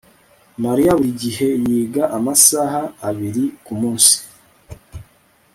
[0.63, 4.15] Mariya buri gihe yiga amasaha abiri kumunsi